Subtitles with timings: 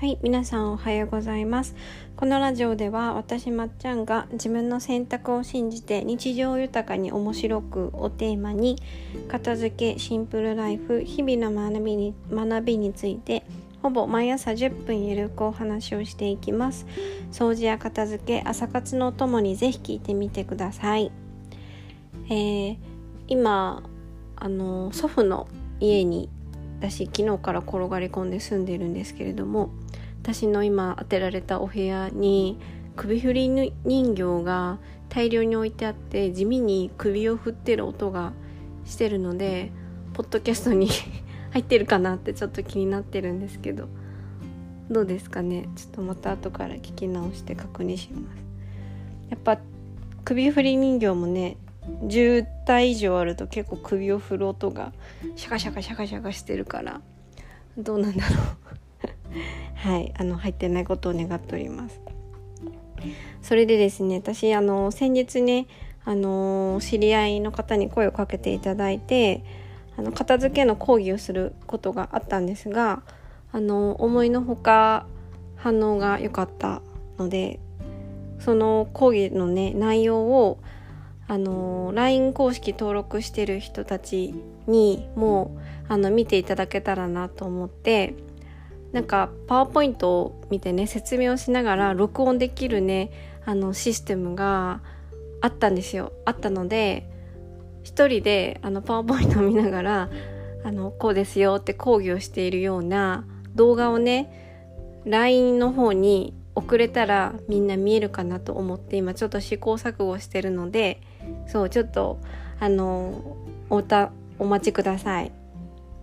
[0.00, 1.76] はい皆さんおはようございます。
[2.16, 8.76] このラジオでは私まっちゃんが自分の選択を信じて日常豊かに面白くをテーマに
[9.28, 13.44] 片付けシンプルライフ日々の学びに学びについて
[13.82, 16.86] ほぼ毎朝10分ゆるくお話をしていきます。
[17.30, 21.12] 掃除や片付け朝活のお供にぜひ聞いてみてください、
[22.30, 22.78] えー、
[23.28, 23.82] 今
[24.34, 25.46] あの祖父の
[25.78, 26.30] 家に
[26.80, 29.70] 私昨日から転がり込んで住んでるんですけれども
[30.22, 32.58] 私の今当てられたお部屋に
[32.96, 38.32] 首振り人形が大量に置いてあって地味に首を振ってる音が
[38.84, 39.72] してるので
[40.14, 40.88] ポッドキャストに
[41.52, 43.88] 入ってるかなってちょっと気になってるんですけど
[44.90, 45.68] どうですかね？
[45.76, 48.44] ちょっとまた後から聞き直して確認します。
[49.30, 49.58] やっぱ
[50.24, 51.56] 首振り人形もね
[52.02, 54.92] 10体以上あると結構首を振る音が
[55.36, 57.00] シャカシャカシャカシャカしてるから
[57.76, 58.38] どうなんだろう。
[59.74, 62.00] はいあの入ってないことを願っております。
[63.42, 65.66] それでですね私あの先日ね
[66.04, 69.42] あの知り合いの方に声をかけていただいて
[69.96, 73.02] あの片付けの講義をすることがあったんですが
[73.52, 75.06] あの思いのほか
[75.56, 76.82] 反応が良かった
[77.18, 77.60] ので
[78.38, 80.58] その講義のね内容を
[81.30, 84.34] あの LINE 公式登録してる人たち
[84.66, 88.16] にもあの見ていただけたらなと思って
[88.90, 93.12] なんかパワーポイントを見てね説明をしながら録音できるね
[93.46, 94.82] あのシステムが
[95.40, 96.12] あったんですよ。
[96.24, 97.08] あったので
[97.84, 100.10] 一人であのパワーポイントを見ながら
[100.64, 111.00] あのこうですよって講義をしているような動画をね LINE の方に送れたらみんな見えるかなと思って今ちょっと試行錯誤してるので
[111.46, 112.18] そうちょっと
[112.58, 113.36] あの
[113.68, 115.32] おたお待ちください。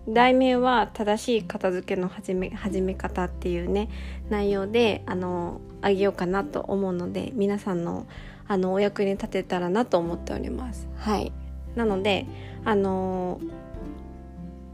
[0.08, 3.90] 題名は正しい片付けの始め始め方っていうね
[4.30, 8.06] 内容であのあげようかなと思うので皆さんの
[8.46, 10.88] あのお役に立てたらなと思っております。
[10.96, 11.32] はい。
[11.76, 12.26] なので
[12.64, 13.40] あの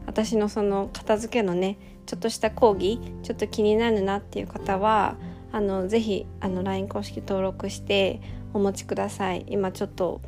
[0.05, 5.17] 私のその片付けのねちょっとした講義ちょっと気になるなっていう方は
[5.55, 8.19] あのぜひあの LINE 公式登録して
[8.53, 9.45] お持ちください。
[9.47, 10.19] 今ちょっと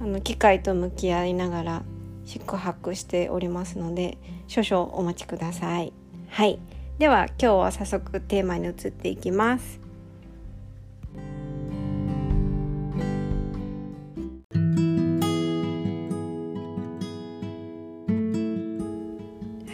[0.00, 1.82] あの機械と向き合いながら
[2.24, 4.16] 宿泊しておりますので
[4.48, 5.92] 少々お待ちください。
[6.30, 6.58] はい。
[6.98, 9.78] では今日は早速テーマに移っていきます。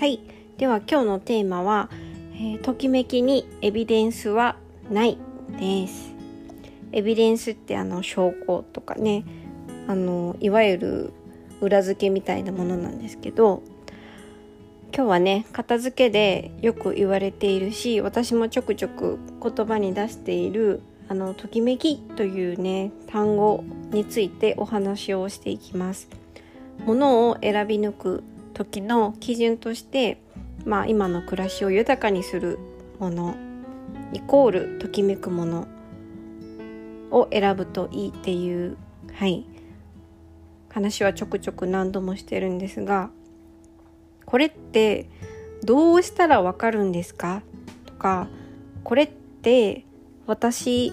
[0.00, 0.19] はい。
[0.56, 1.88] では今日のテーマは、
[2.34, 4.56] えー、ときめきにエビデンスは
[4.91, 5.19] ない
[5.59, 6.12] です
[6.93, 9.25] エビデンスってあの証拠とかね
[9.87, 11.12] あのいわゆる
[11.60, 13.62] 裏付けみたいなものなんですけど
[14.94, 26.09] 今日はね片付けでよく言われているし私もちょくちょく言葉に出しているあのときめきというね単語についてお話をしていきます。
[26.84, 28.22] ものを選び抜く
[28.55, 30.20] 時の基準として、
[30.65, 32.59] まあ、今の暮らしを豊かにする
[32.99, 33.37] もの
[34.12, 35.69] イコールときめくもの
[37.10, 38.76] を選ぶといいっていう
[39.14, 39.44] はい。
[40.70, 43.10] 話はちょくちょく何度もしてるんですが
[44.26, 45.08] これって
[45.64, 47.42] どうしたらわかるんですか？
[47.86, 48.28] とか
[48.84, 49.86] これって
[50.26, 50.92] 私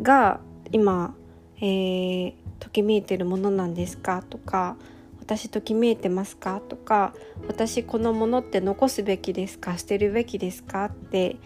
[0.00, 0.40] が
[0.70, 1.14] 今、
[1.58, 4.22] えー、ときめいてるものなんですか？
[4.22, 4.76] とか
[5.20, 6.62] 私ときめいてますか？
[6.66, 7.12] とか
[7.48, 9.76] 私このものって残すべきですか？
[9.76, 10.84] 捨てるべきですか？
[10.86, 11.36] って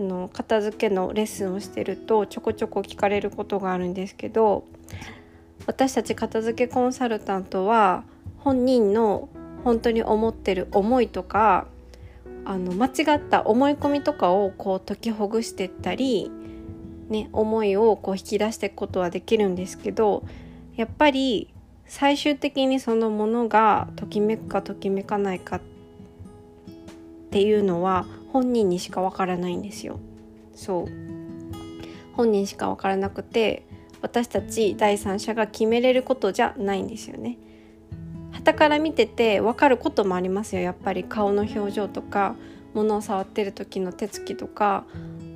[0.00, 4.64] あの片付けのレッスンをしてるとちょこちょこ聞かれることがあるんですけど
[5.66, 8.04] 私たち片付けコンサルタントは
[8.38, 9.28] 本人の
[9.62, 11.66] 本当に思ってる思いとか
[12.46, 16.30] あの間違った思い込みとかをこう解きほぐしてったり、
[17.10, 20.24] ね、思いをこう引き出していくことはできるんですけど
[20.76, 21.52] やっぱり
[21.84, 25.60] 最終的にそのものがときめくかときめかないかっ
[27.30, 29.98] ていうのは本人にしかわからないんですよ。
[30.54, 30.86] そう
[32.14, 33.66] 本人しかわからなくて
[34.02, 37.38] 私たち第三者が決めれることじゃないんですよね。
[38.32, 42.36] 旗から見てて分かることもありますよやっぱり顔の表情とか
[42.72, 44.84] 物を触ってる時の手つきとか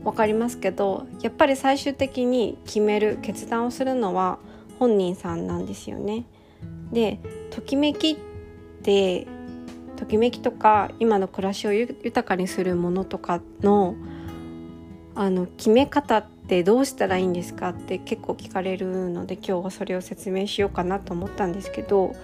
[0.05, 4.39] 分かりますけどやっぱり最終的に決める決断をするのは
[4.79, 6.25] 本人さんなんですよね。
[6.93, 7.21] で
[7.51, 8.17] ときめきっ
[8.83, 9.27] て
[9.97, 13.95] ときめきとか今の暮らしを豊かにするものとかの
[15.17, 22.17] あの決め方ってどうしたらいいんですかって結構聞かれるので今日はそれを説明しようかなと思ったんですけど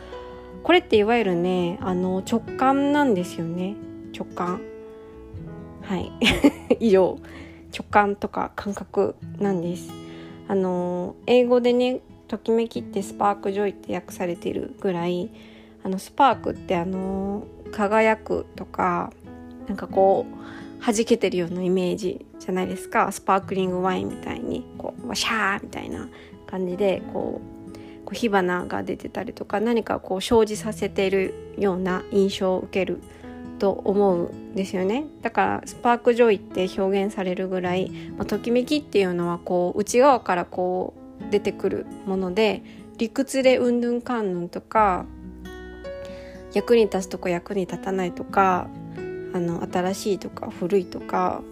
[0.64, 3.76] これっていわゆるねあの直感なんですよね。
[4.16, 4.60] 直感。
[5.82, 6.12] はい。
[6.80, 7.18] 以上。
[7.72, 9.90] 直感とか感覚なんです。
[10.48, 15.30] あの英語でねときめきってスパークジョイって訳されてるぐらい
[15.84, 19.12] あのスパークってあの輝くとか
[19.68, 23.12] なんかこう弾けてるようなイメージじゃないですか。
[23.12, 26.08] スパークリングワインみたいにこうワシャーみたいな
[26.46, 27.60] 感じでこう
[28.04, 33.00] こう火花が出てたりとか何かこう生じさせてるような印象を受ける
[33.58, 35.04] と思うんですよね。
[35.22, 42.62] だからスパークジョイって表現されるぐらい、まあ、ときめきっていうのはこう内側からこう出てくるもので
[42.96, 45.06] 理屈でうんぬんかんぬんとか
[46.52, 48.68] 役に立つとか役に立たないとか
[49.32, 51.42] あの新しいとか古いとか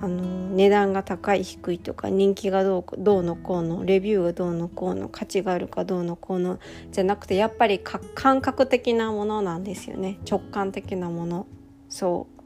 [0.00, 6.60] あの値段が高い低いとか人気がどうどうのこうのレビューがどうのこうの価値があるかどうのこうの
[6.92, 10.18] じゃなくてやっぱり感覚的なものなんですよね。
[10.28, 11.46] 直感的なもの。
[11.88, 12.38] そう。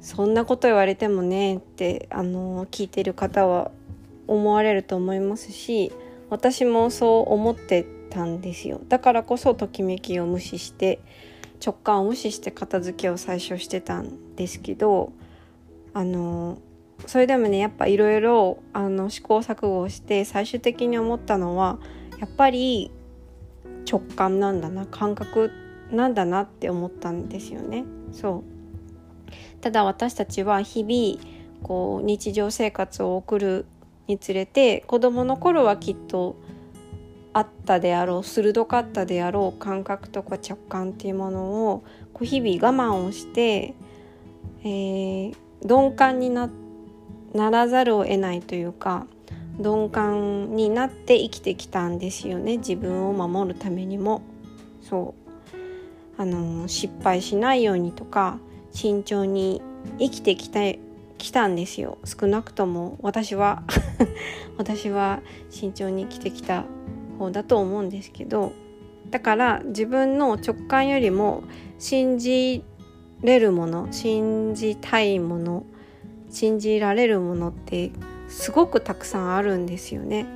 [0.00, 3.70] そんなこと言われてもねってあの聞いてる方は
[4.26, 5.92] 思われると思いますし
[6.30, 11.00] 私もそう思ってたんですよだからこそときめきを無視して
[11.64, 15.12] 直感を無視して片付けを最初してたんですけど
[15.94, 16.58] あの
[17.06, 18.58] それでもねやっぱいろいろ
[19.08, 21.78] 試行錯誤して最終的に思ったのは
[22.18, 22.90] やっぱり
[23.90, 25.50] 直感なんだな感覚
[25.90, 27.84] なんだなって思ったんですよね。
[28.12, 28.44] そ
[29.28, 33.66] うただ私たちは日々こう日常生活を送る
[34.06, 36.36] につれて子どもの頃はきっと
[37.32, 43.74] あったであろう鋭かったであろう感覚とか直感っていうものをこう日々我慢をして、
[44.62, 46.50] えー、鈍感にな
[47.32, 49.06] ならざるを得ないというか
[49.58, 52.56] 鈍感になって生きてきたんですよね。
[52.56, 54.22] 自分を守るためにも。
[54.82, 55.20] そう。
[56.20, 58.38] あの失敗しないようにとか
[58.72, 59.62] 慎重に
[59.98, 60.60] 生きてきた
[61.16, 61.98] きたんですよ。
[62.04, 63.62] 少なくとも私は。
[64.56, 66.64] 私は慎重に生きてきた
[67.20, 68.52] 方だと思うんですけど
[69.10, 71.44] だから自分の直感よりも
[71.78, 72.64] 信じ
[73.22, 75.64] れるもの信じたいもの
[76.30, 77.90] 信じられるものって
[78.28, 80.26] すごくたくさんあるんですよね。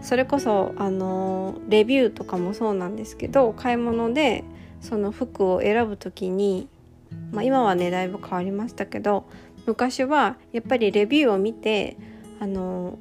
[0.00, 4.44] それこそあのレビューとかもそうなんですけど買い物で
[4.80, 6.68] その服を選ぶ時に、
[7.32, 9.26] まあ、今はねだいぶ変わりましたけど
[9.66, 11.98] 昔はやっぱりレビューを見て
[12.40, 12.98] あの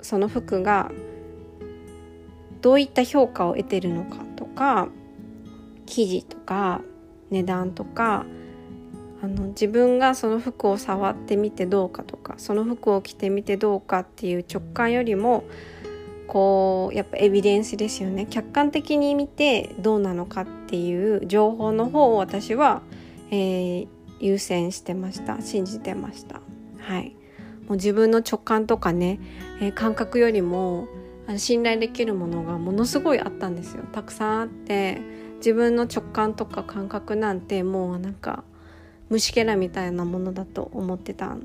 [0.00, 0.92] その服が
[2.60, 4.88] どういった評価を得てるのかとか
[5.86, 6.82] 生地とか
[7.30, 8.26] 値段とか
[9.22, 15.44] あの自分がその服を触ってみてどうかとかその服を着てみてどうかっていう直感よりも
[16.26, 18.26] こうやっぱエビデンスですよね。
[18.28, 22.82] 客観的に見てどうなのかっていう情報の方を私は、
[23.30, 23.88] えー、
[24.20, 25.40] 優先してました。
[25.40, 26.40] 信じてました。
[26.80, 27.16] はい。
[27.68, 29.20] もう自分の直感とかね、
[29.60, 30.88] えー、感覚よりも
[31.38, 35.00] 信頼できるものがものすごいあったんですよたくさんあって
[35.38, 38.44] 自分の直感とか感覚なんてもうなんか
[39.08, 41.36] 虫けらみたいなものだと思ってた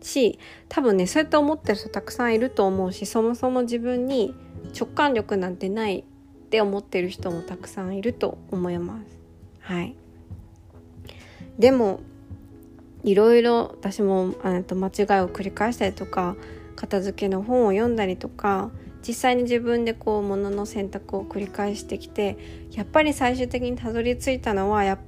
[0.00, 0.38] し
[0.68, 4.34] 多分ねそうやって思ってる人たくさんいると思うしそもそも自分に
[4.78, 6.04] 直感力なんてないっ
[6.48, 9.18] て思ってる人もたくさんいると思います。
[9.60, 9.94] はい
[11.58, 12.00] でも
[13.04, 14.34] いろいろ私も
[14.66, 16.36] と間違いを繰り返したりとか
[16.76, 18.70] 片付けの本を読んだりとか
[19.06, 22.36] 実際に自分でこう物の選択を繰り返してきて
[22.70, 24.98] やっぱり最終的にたどり着いたのはや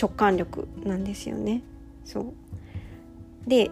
[0.00, 1.62] 直感力なんですよね。
[2.04, 2.34] そう
[3.48, 3.70] で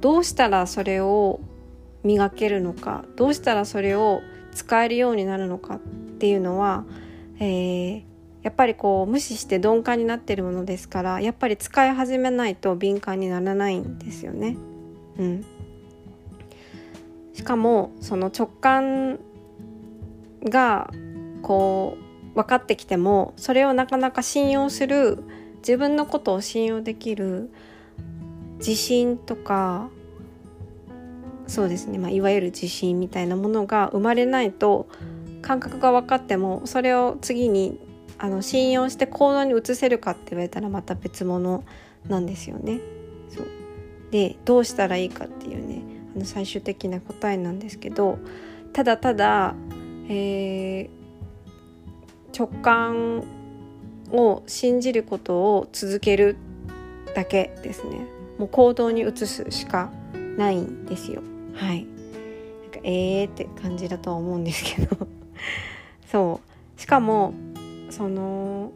[0.00, 1.40] どうしたらそれを
[2.04, 4.20] 磨けるのかどうしたらそれを
[4.52, 5.78] 使えるようになるのかっ
[6.18, 6.84] ていうのは、
[7.38, 8.02] えー、
[8.42, 14.56] やっぱりこう無視して鈍感になってるものですからやっぱり使い始めないと敏感にならないんですよね。
[15.18, 15.44] うん、
[17.38, 19.20] しかもその直感
[20.42, 20.90] が
[21.40, 21.96] こ
[22.32, 25.22] う分かってきてもそれをなかなか信用する
[25.58, 27.52] 自分のことを信用できる
[28.58, 29.88] 自信とか
[31.46, 34.88] そうですね、まあ、いわゆる自信みたいなものが生まれないと
[35.40, 37.78] 感覚が分かってもそれを次に
[38.18, 41.62] あの信用して行動に移せるかって言われたらまた別物
[42.08, 42.80] なんですよね。
[43.28, 43.46] そう。
[44.10, 45.97] でどうしたらいいかっていうね。
[46.18, 48.18] の最終的な答えなんですけど
[48.72, 49.54] ただただ、
[50.08, 53.24] えー、直感
[54.10, 56.36] を信じることを続ける
[57.14, 57.98] だけですね。
[58.38, 59.90] もう行動に移すしか
[60.36, 61.22] ないんですよ。
[61.54, 61.84] はい。
[61.84, 65.08] なんかえーって感じだとは思うんですけど。
[66.10, 66.40] そ
[66.76, 66.80] う。
[66.80, 67.34] しかも
[67.90, 68.70] その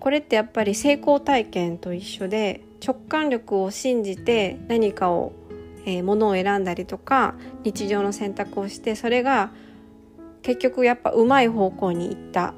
[0.00, 5.32] これってやっぱり成功体験と一緒で直感力を信じて何かを、
[5.86, 9.50] えー、ものを選んだりとか日常の選択をしてそれが
[10.42, 12.54] 結局やっぱうまい方向に行ったっ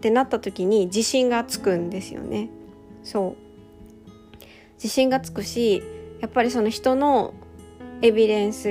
[0.00, 2.50] てなった時に自信がつくんですよね。
[3.02, 3.48] そう
[4.74, 5.82] 自信がつくし
[6.20, 7.32] やっぱりその人の
[8.02, 8.68] エビデンス、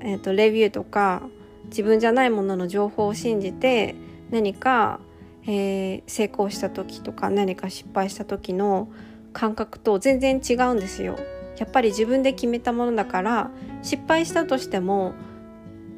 [0.00, 1.22] えーと、レビューとか
[1.66, 3.94] 自分じゃないものの情報を信じて
[4.30, 5.00] 何か、
[5.46, 8.88] えー、成功した時とか何か失敗した時の
[9.32, 11.16] 感覚と全然違うんですよ。
[11.56, 13.50] やっぱり自分で決めたものだから
[13.82, 15.14] 失敗したとしても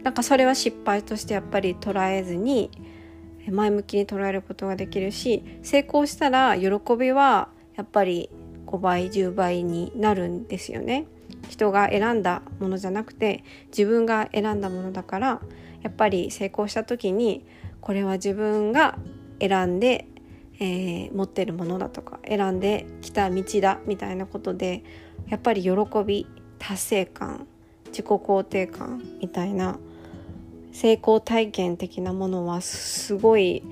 [0.03, 2.71] なんかそれは失敗としてやっぱり捉えずに
[3.51, 8.31] 前向きに捉えることができるし成功したら喜びはやっぱり
[8.67, 11.07] 5倍10倍になるんですよね。
[11.49, 15.41] 人が選んだものじゃなくて自分が選んだものだから
[15.83, 17.45] やっぱり成功した時に
[17.81, 18.99] これは自分が
[19.41, 20.09] 選んで、
[20.59, 24.83] えー、持ってるものだとか選んできた道だみたいなことで
[25.29, 25.71] やっぱり喜
[26.05, 26.27] び
[26.59, 27.47] 達成感
[27.87, 29.79] 自己肯定感みたいな
[30.73, 33.63] 成功体験的なものはすごい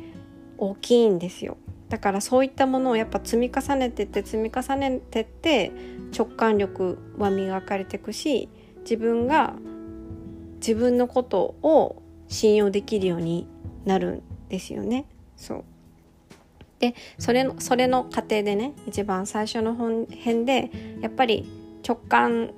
[0.58, 1.56] 大きいんですよ
[1.88, 5.70] だからそういったものをやっぱ積み重ねてって積み重ねてって
[6.16, 8.48] 直感力は磨かれていくし
[8.80, 9.54] 自分が
[10.56, 13.46] 自分のことを信用できるように
[13.84, 15.04] なるんですよね。
[15.36, 15.64] そう
[16.84, 21.50] でそれのそれの過程でね一番最初の本編でやっぱり
[21.86, 22.50] 直感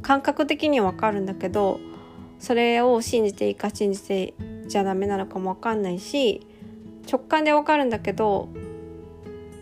[0.00, 1.78] 感覚的には分かるんだけど
[2.38, 4.32] それを信じていいか信じて
[4.66, 6.46] じゃダメなのかも分かんないし
[7.10, 8.48] 直感で分かるんだけど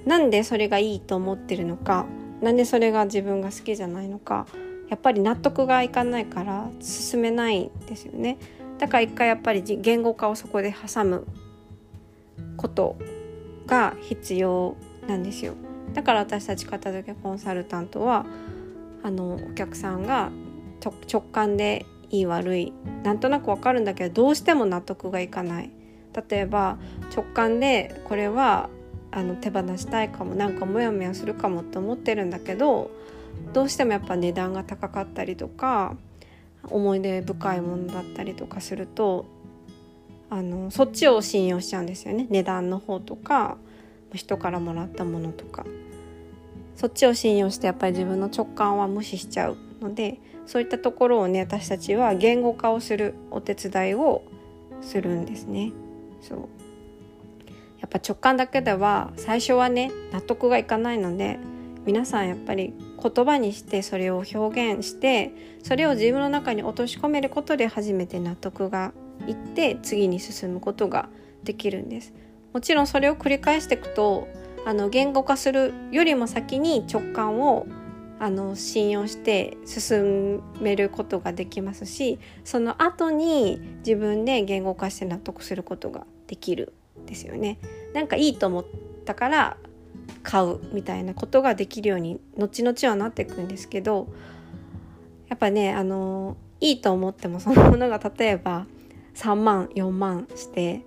[0.06, 2.06] なんでそれがいいと思ってるのか
[2.40, 4.46] なんでそれが自分が好きじゃないのか
[4.90, 8.36] やっぱり納得がいかないから進めないんですよね。
[8.78, 11.26] だから一回やっぱり言語化をそこで挟む
[12.56, 12.96] こと
[13.72, 14.76] が必要
[15.08, 15.54] なんですよ。
[15.94, 18.26] だから私たち片付けコンサルタントは
[19.02, 20.30] あのお客さんが
[21.10, 25.70] 直感でいい悪いなんとなくわかるんだけどどうしても納得がいかない。
[26.28, 26.76] 例えば
[27.16, 28.68] 直感でこれは
[29.10, 32.90] あの手放したいかもなんかモヤモヤするかもって思ってるんだけど
[33.54, 35.96] どうしてもやっぱ値段が高かったりとか
[36.64, 39.24] 思い出深いものだったりとかすると
[40.32, 42.26] あのそっちを信用しちゃうんですよね。
[42.30, 43.58] 値段の方とか
[44.14, 45.66] 人からもらったものとか。
[46.74, 54.22] そっちを信用してやっぱり自分の直感は無視しちゃうのでそういったところをね私たちは言語化をするお手伝いを
[54.80, 55.70] するんですね。
[56.22, 56.38] そう。
[57.80, 61.38] やっぱ直感だけでは最初はね納得がいかないので
[61.84, 62.72] 皆さんやっぱり
[63.02, 68.92] 言葉にしてそれを表現してそれを自分の中に落とし込めることで初めて納得が
[69.26, 71.08] いって次に進むことが
[71.44, 72.12] できるんです
[72.52, 74.28] もちろんそれを繰り返していくと
[74.64, 77.66] あの言語化するよりも先に直感を
[78.20, 86.72] あの信用して進めることができますしその後に自分で言語化して納得することができる
[87.04, 87.58] ですよね。
[87.94, 88.64] なんかいいと思っ
[89.04, 89.56] たから
[90.22, 94.06] 買うみたいなことができるように後々はなっていくんですけど
[95.28, 98.66] やっぱねあのいいと思ってもそのものが例えば
[99.14, 100.82] 3万4万して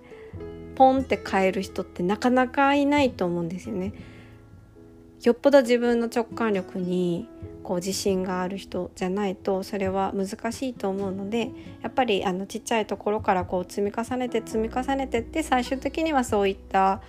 [0.74, 3.94] ポンって買える人ってなかなかいないと思うんですよね。
[5.22, 7.28] よっぽど自分の直感力に
[7.64, 11.50] こう自信がある人じゃないとそれは難しいと思うので
[11.82, 17.00] やっぱりあのちっちゃいところからこう積み重ねて積み重ねてって最終的にはそういった、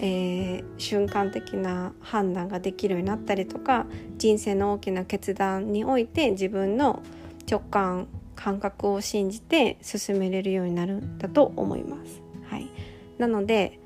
[0.00, 3.86] えー、瞬間的な判断ができるようになったりとか
[4.18, 7.02] 人生の大きな決断において自分の
[7.50, 8.06] 直感
[8.38, 12.22] 感覚を信じて進めれるようになるんだと思います。
[12.48, 12.70] はい、
[13.18, 13.80] なので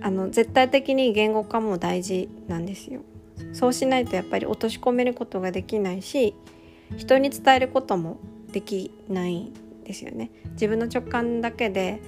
[0.00, 3.00] あの絶対的に言語化も大事なんですよ。
[3.52, 6.34] そうしないとやっぱり落とし込めることができないし
[6.96, 8.18] 人に伝えることも
[8.52, 9.52] できないん
[9.84, 10.30] ですよね。
[10.52, 12.00] 自分の直感だけで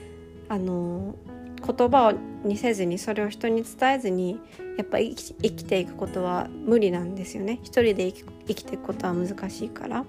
[0.49, 1.17] あの
[1.57, 4.39] 言葉にせずにそれを人に伝えずに
[4.77, 7.59] やっぱ生き生きていくことは無理なんですよね。
[7.65, 10.05] 一人で生き生きていくことは難しいから。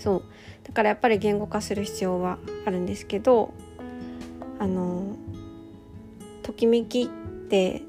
[0.00, 0.22] そう。
[0.64, 3.52] だからやっぱり言語化する必要はあるんですけど
[4.58, 5.14] あの
[6.42, 7.06] ときめきっ
[7.48, 7.82] て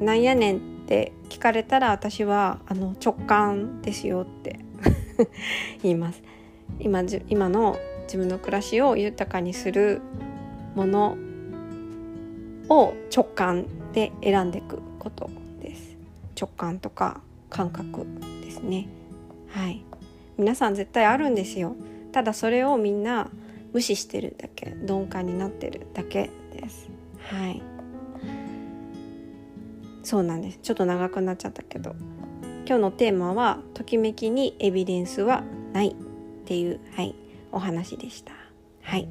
[0.00, 4.60] なんやねんって聞かれたら私はあの直感ですよって
[5.82, 6.22] 言います。
[6.78, 10.00] 今今の自分の暮らしを豊かにする
[10.74, 11.16] もの
[12.68, 15.96] を直感で選んでいくことです。
[16.38, 18.06] 直感とか感覚
[18.42, 18.88] ですね。
[19.48, 19.84] はい。
[20.38, 21.76] 皆さん絶対あるんですよ。
[22.12, 23.30] ただそれをみんな
[23.72, 24.74] 無視してるだけ。
[24.82, 26.88] 鈍感になってるだけです。
[27.18, 27.62] はい。
[30.02, 30.58] そうなんです。
[30.62, 31.94] ちょっと長くなっちゃったけど。
[32.66, 35.94] 今日のテーマは「ときめきにエビデンスはない」っ
[36.46, 37.14] ていう、はい、
[37.52, 38.32] お話でした。
[38.82, 39.08] はい。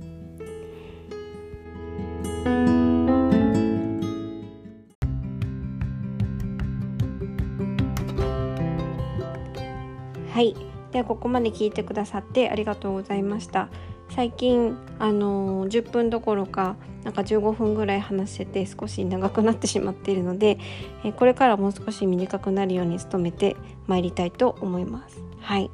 [10.34, 10.54] はい、
[10.96, 13.68] ではここまで聞いてくださってありがとうございました。
[14.12, 20.58] 最近あのー、10分どころかなんか15分ぐらい話してて少し長くなってしまっているので、
[21.04, 25.22] えこれからもう少し短くなるように努めてまいりたいと思います。
[25.42, 25.70] はい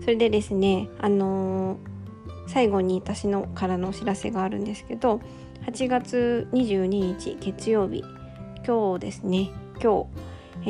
[0.00, 1.78] それでですねあのー、
[2.48, 5.20] 最後に私のからのお知らせがあるんですけど
[5.68, 8.02] 8月22日月曜日
[8.66, 10.08] 今日ですね今
[10.62, 10.66] 日、え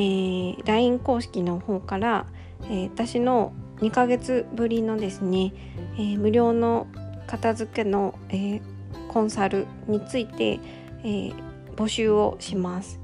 [0.60, 2.26] ー、LINE 公式の方から、
[2.64, 5.52] えー、私の2ヶ月ぶりのですね、
[5.96, 6.86] えー、無料の
[7.26, 8.62] 片付けの、えー、
[9.08, 10.60] コンサルについて、
[11.02, 11.34] えー、
[11.76, 13.00] 募集をします。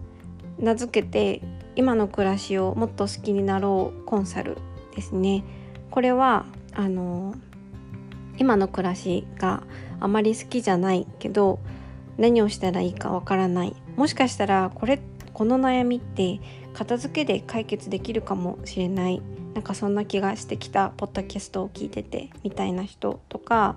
[0.59, 1.43] 名付けて
[1.75, 4.57] 今の暮らしをもっと好きになろうコンサル
[4.95, 5.45] ですね。
[5.91, 7.35] これはあの
[8.39, 9.63] 今の暮らしが
[10.01, 11.59] あまり好きじゃないけど
[12.19, 13.75] 何をしたらいいかわからない。
[13.97, 15.01] もしかしたらこれ
[15.33, 16.41] この悩みって
[16.75, 19.23] 片付けで解決できるかもしれない。
[19.57, 23.77] なんかそんな気がしてきたポッドキャストを聞いててみたいな人とか、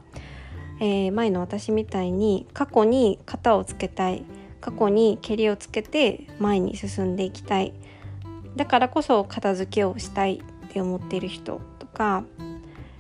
[0.82, 4.26] えー、前の私みたいに過去に型をつけたい
[4.60, 7.72] 過去にけりをつけて前に進んでいきたい
[8.58, 12.26] だからこそ片付けをしたいって思っている人とか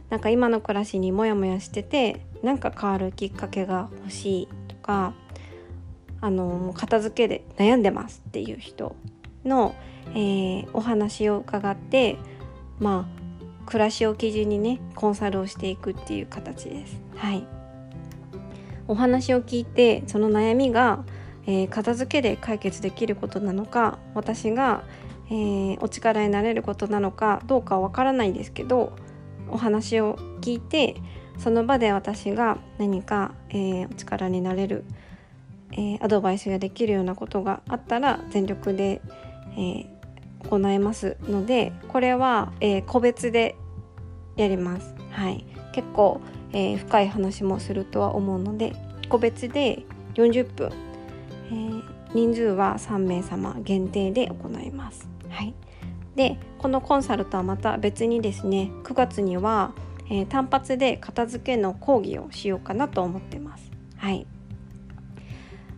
[0.09, 5.13] なんか今の暮らしにモヤモヤしててなんか変わるきっかけが欲しいとか
[6.21, 8.95] あの片付けで悩んでますっていう人
[9.43, 9.75] の、
[10.11, 12.17] えー、お話を伺って
[12.79, 13.19] まあ
[13.65, 17.01] 暮らしを基準にねコンサルをしていくっていう形です。
[17.15, 17.59] はい
[18.89, 21.05] お話を聞いてその悩みが、
[21.45, 24.83] えー、片付けで解決できることなのか私が、
[25.27, 28.93] えー、お力になれることなのかどうかわからないですけど
[29.51, 30.95] お話を聞いて
[31.37, 34.83] その場で私が何か、えー、お力になれる、
[35.71, 39.01] えアドバイスができるようなことがあったら全力で、
[39.57, 39.85] え
[40.47, 43.55] 行えますのでこれは、えー、個別で
[44.35, 44.95] やります。
[45.11, 46.21] はい、結構、
[46.53, 48.73] えー、深い話もするとは思うので
[49.09, 50.71] 個別で40分、
[51.51, 55.09] えー、人数は3名様限定で行います。
[55.29, 55.53] はい、
[56.15, 59.73] でこのコンサルとはまた別にですね9月には、
[60.09, 63.71] えー、単発で片付けの講義をしようかなと思ってます。
[63.97, 64.25] はい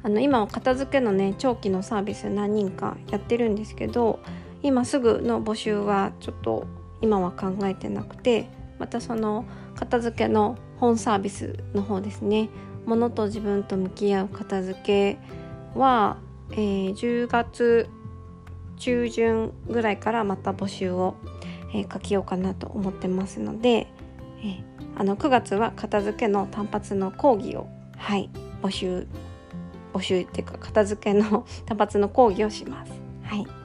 [0.03, 4.19] あの今は片付けのね長期のサービス何人かやってるんですけど
[4.63, 6.67] 今すぐの募集はちょっと
[7.01, 8.47] 今は考えてなくて
[8.79, 9.45] またその
[9.75, 12.49] 片付けの本サービスの方ですね
[12.85, 15.17] 物と自分と向き合う片付け
[15.75, 16.17] は、
[16.51, 17.89] えー、10月
[18.77, 21.15] 中旬ぐらいからまた募集を、
[21.73, 23.87] えー、書きようかなと思ってますので、
[24.39, 24.63] えー、
[24.95, 28.29] あの9月は片付けの単発の講義をはい
[28.63, 29.07] 募集
[29.93, 32.91] 募集っていうか片付けの 単発の講義をします。
[33.23, 33.60] はい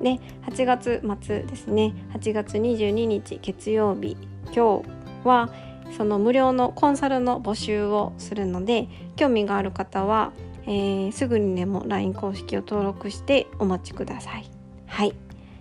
[0.00, 1.94] で8月末ですね。
[2.14, 4.16] 8月22日月曜日。
[4.54, 4.88] 今日
[5.24, 5.50] は
[5.96, 10.32] その無料のコンサルの募集をするので興味がある方は、
[10.66, 14.50] えー、すぐにでも LINE 公式を登録してお待ちください。
[14.86, 15.14] はい。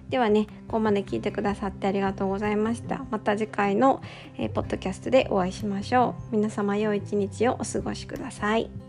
[0.09, 3.05] ではねここまで聞いてくださってありがとうございました。
[3.09, 4.01] また次回の、
[4.37, 6.35] えー、ポッドキャストでお会いしましょう。
[6.35, 8.84] 皆様良い一日をお過ごしください。